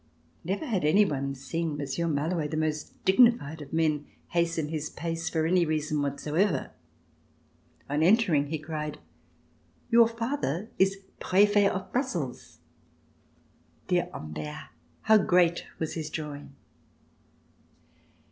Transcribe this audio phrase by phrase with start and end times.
[0.43, 5.29] Never had any one seen Monsieur Malouet, the most dignified of men, hasten his pace
[5.29, 6.71] for any reason whatsoever.
[7.87, 8.97] On enter ing he cried:
[9.91, 12.57] "Your father is Prefet of Brussels!"
[13.89, 14.69] Dear Humbert,
[15.01, 16.47] how great was his joy!